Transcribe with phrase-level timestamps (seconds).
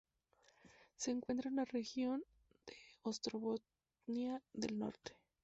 [0.97, 2.23] Se encuentra en la región
[2.65, 5.15] de Ostrobotnia del Norte.